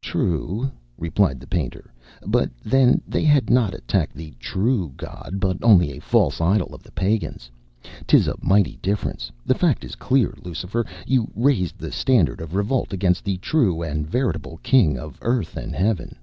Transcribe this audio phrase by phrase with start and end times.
[0.00, 1.92] "True," replied the painter,
[2.26, 6.82] "but then they had not attacked the true God, but only a false idol of
[6.82, 7.50] the Pagans.
[8.06, 9.30] 'Tis a mighty difference.
[9.44, 14.06] The fact is clear, Lucifer, you raised the standard of revolt against the true and
[14.08, 16.16] veritable King of Earth and Heaven."